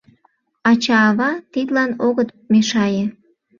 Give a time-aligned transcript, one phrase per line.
[0.71, 3.03] Ача-ава тидлан огыт мешае.